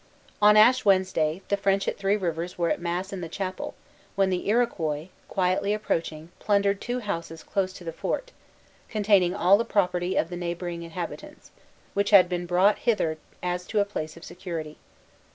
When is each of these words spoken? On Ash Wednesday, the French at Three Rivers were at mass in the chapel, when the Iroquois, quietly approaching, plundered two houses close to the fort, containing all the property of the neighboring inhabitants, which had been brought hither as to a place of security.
On 0.41 0.57
Ash 0.57 0.83
Wednesday, 0.83 1.43
the 1.49 1.55
French 1.55 1.87
at 1.87 1.95
Three 1.95 2.17
Rivers 2.17 2.57
were 2.57 2.71
at 2.71 2.81
mass 2.81 3.13
in 3.13 3.21
the 3.21 3.29
chapel, 3.29 3.75
when 4.15 4.31
the 4.31 4.49
Iroquois, 4.49 5.09
quietly 5.27 5.75
approaching, 5.75 6.31
plundered 6.39 6.81
two 6.81 7.01
houses 7.01 7.43
close 7.43 7.71
to 7.73 7.83
the 7.83 7.93
fort, 7.93 8.31
containing 8.89 9.35
all 9.35 9.59
the 9.59 9.63
property 9.63 10.15
of 10.15 10.31
the 10.31 10.37
neighboring 10.37 10.81
inhabitants, 10.81 11.51
which 11.93 12.09
had 12.09 12.27
been 12.27 12.47
brought 12.47 12.79
hither 12.79 13.19
as 13.43 13.67
to 13.67 13.79
a 13.79 13.85
place 13.85 14.17
of 14.17 14.23
security. 14.23 14.79